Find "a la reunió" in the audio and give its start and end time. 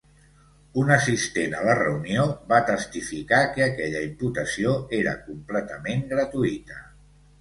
1.57-2.23